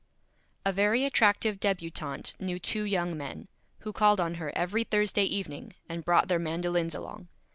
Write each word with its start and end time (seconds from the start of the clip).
A 0.65 0.71
very 0.73 1.05
attractive 1.05 1.59
Débutante 1.59 2.33
knew 2.39 2.57
two 2.57 2.81
Young 2.85 3.15
Men, 3.15 3.47
who 3.81 3.93
called 3.93 4.19
on 4.19 4.33
her 4.41 4.51
every 4.57 4.83
Thursday 4.83 5.25
Evening 5.25 5.75
and 5.87 6.03
brought 6.03 6.27
their 6.27 6.39
Mandolins 6.39 6.95
along. 6.95 7.27